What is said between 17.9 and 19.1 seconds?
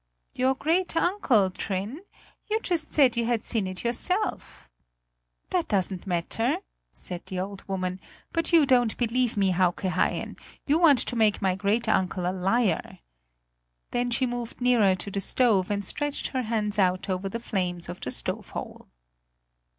the stove hole.